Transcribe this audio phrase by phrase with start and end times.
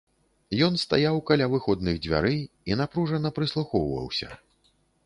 [0.67, 2.41] Ён стаяў каля выходных дзвярэй
[2.73, 4.27] і напружана прыслухоўваўся.